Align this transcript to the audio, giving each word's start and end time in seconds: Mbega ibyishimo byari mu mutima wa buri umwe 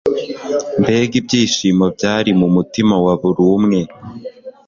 Mbega 0.81 1.13
ibyishimo 1.21 1.85
byari 1.95 2.31
mu 2.39 2.47
mutima 2.55 2.95
wa 3.05 3.13
buri 3.21 3.41
umwe 3.55 3.79